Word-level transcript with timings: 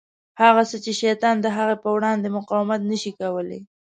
هغه 0.41 0.63
څه 0.69 0.77
چې 0.83 0.91
شیطان 1.01 1.35
د 1.41 1.47
هغه 1.57 1.75
په 1.83 1.89
وړاندې 1.95 2.35
مقاومت 2.37 2.81
نه 2.91 2.95
شي 3.01 3.11
کولای. 3.19 3.61